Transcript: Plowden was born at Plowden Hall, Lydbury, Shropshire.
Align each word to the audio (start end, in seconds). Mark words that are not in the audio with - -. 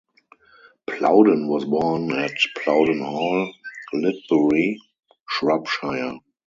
Plowden 0.87 1.47
was 1.47 1.63
born 1.65 2.11
at 2.13 2.31
Plowden 2.57 3.01
Hall, 3.01 3.53
Lydbury, 3.93 4.77
Shropshire. 5.29 6.17